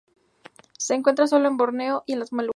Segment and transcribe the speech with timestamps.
[0.79, 2.49] Se encuentra sólo en Borneo y las Molucas.